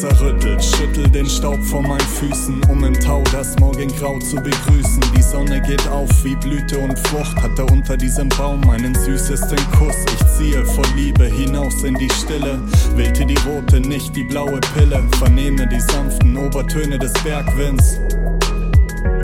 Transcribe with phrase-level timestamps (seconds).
[0.00, 0.64] zerrüttelt.
[0.64, 5.02] Schüttel den Staub von meinen Füßen, um im Tau das Morgengrau zu begrüßen.
[5.16, 9.96] Die Sonne geht auf wie Blüte und Frucht, hatte unter diesem Baum meinen süßesten Kuss.
[10.14, 12.58] Ich ziehe vor Liebe hinaus in die Stille,
[12.96, 15.02] wählte die rote, nicht die blaue Pille.
[15.18, 17.98] Vernehme die sanften Obertöne des Bergwinds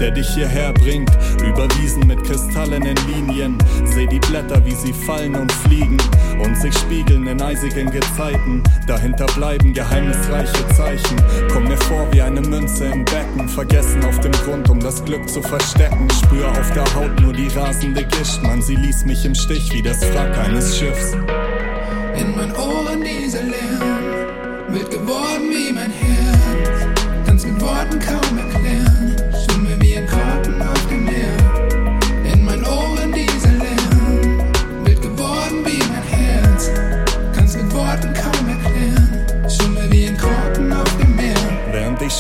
[0.01, 1.11] der dich hierher bringt.
[1.43, 3.59] Überwiesen mit kristallenen Linien.
[3.85, 5.97] Seh die Blätter, wie sie fallen und fliegen
[6.43, 8.63] und sich spiegeln in eisigen Gezeiten.
[8.87, 11.17] Dahinter bleiben geheimnisreiche Zeichen.
[11.53, 15.29] Komm mir vor wie eine Münze im Becken, vergessen auf dem Grund, um das Glück
[15.29, 16.09] zu verstecken.
[16.11, 19.83] Spür auf der Haut nur die rasende Gischt, man, sie ließ mich im Stich wie
[19.83, 21.17] das Wrack eines Schiffs.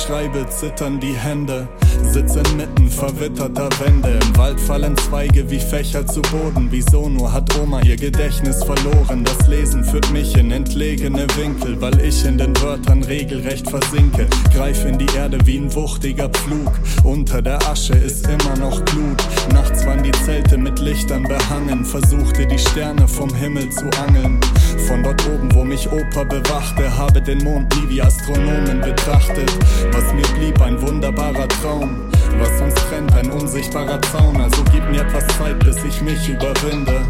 [0.06, 1.68] Schreibe, zittern die Hände.
[2.06, 4.18] Sitze inmitten verwitterter Wände.
[4.22, 6.68] Im Wald fallen Zweige wie Fächer zu Boden.
[6.70, 9.24] Wieso nur hat Oma ihr Gedächtnis verloren?
[9.24, 14.26] Das Lesen führt mich in entlegene Winkel, weil ich in den Wörtern regelrecht versinke.
[14.52, 16.72] Greif in die Erde wie ein wuchtiger Pflug.
[17.04, 19.22] Unter der Asche ist immer noch Glut.
[19.52, 21.84] Nachts waren die Zelte mit Lichtern behangen.
[21.84, 24.40] Versuchte die Sterne vom Himmel zu angeln.
[24.86, 29.50] Von dort oben, wo mich Opa bewachte, habe den Mond nie wie Astronomen betrachtet.
[29.92, 31.95] Was mir blieb, ein wunderbarer Traum.
[32.38, 34.40] Was uns trennt, ein unsichtbarer Zaun.
[34.40, 37.02] Also gib mir etwas Zeit, bis ich mich überwinde.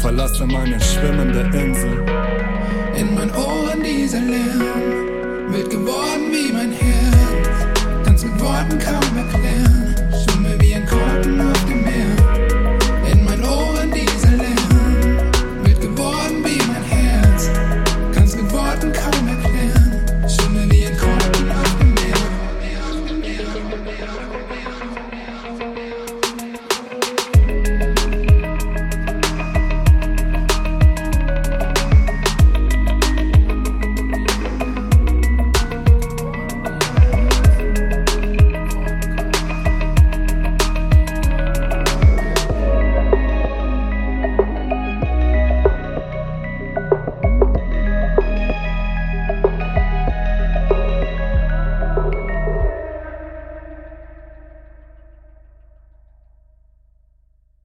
[0.00, 2.04] Verlasse meine schwimmende Insel.
[2.96, 6.11] In meinen Ohren dieser Lärm, wild geworden